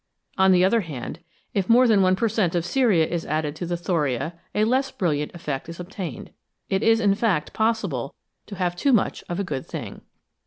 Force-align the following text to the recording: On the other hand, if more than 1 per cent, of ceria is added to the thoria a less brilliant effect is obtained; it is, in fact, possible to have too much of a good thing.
On 0.35 0.51
the 0.51 0.65
other 0.65 0.81
hand, 0.81 1.19
if 1.53 1.69
more 1.69 1.87
than 1.87 2.01
1 2.01 2.15
per 2.15 2.27
cent, 2.27 2.55
of 2.55 2.63
ceria 2.63 3.05
is 3.07 3.23
added 3.23 3.55
to 3.57 3.67
the 3.67 3.75
thoria 3.77 4.33
a 4.55 4.63
less 4.63 4.89
brilliant 4.89 5.29
effect 5.35 5.69
is 5.69 5.79
obtained; 5.79 6.31
it 6.71 6.81
is, 6.81 6.99
in 6.99 7.13
fact, 7.13 7.53
possible 7.53 8.15
to 8.47 8.55
have 8.55 8.75
too 8.75 8.93
much 8.93 9.23
of 9.29 9.39
a 9.39 9.43
good 9.43 9.67
thing. 9.67 10.01